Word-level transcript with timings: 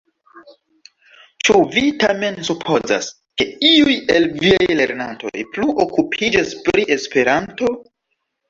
Ĉu 1.47 1.59
vi 1.75 1.83
tamen 2.03 2.39
supozas, 2.47 3.11
ke 3.41 3.47
iuj 3.73 3.95
el 4.15 4.25
viaj 4.41 4.63
lernantoj 4.81 5.35
plu 5.57 5.71
okupiĝos 5.87 6.57
pri 6.71 6.89
Esperanto? 6.97 7.73